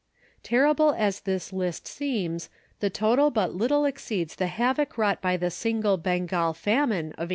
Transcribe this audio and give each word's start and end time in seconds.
Terrible 0.41 0.95
as 0.97 1.19
this 1.19 1.53
list 1.53 1.85
seems, 1.85 2.49
the 2.79 2.89
total 2.89 3.29
but 3.29 3.53
little 3.53 3.85
exceeds 3.85 4.33
the 4.35 4.47
havoc 4.47 4.97
wrought 4.97 5.21
by 5.21 5.37
the 5.37 5.51
single 5.51 5.97
Bengal 5.97 6.53
famine 6.53 7.13
of 7.21 7.29
1866. 7.29 7.29